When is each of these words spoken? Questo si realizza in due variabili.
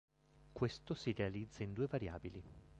Questo 0.51 0.95
si 0.95 1.11
realizza 1.11 1.61
in 1.61 1.73
due 1.73 1.85
variabili. 1.85 2.43